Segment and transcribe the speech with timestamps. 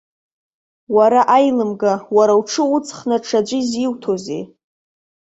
[0.95, 4.43] Уара, аилымга, уара уҽы уҵхны ҽаӡәы изиуҭозеи!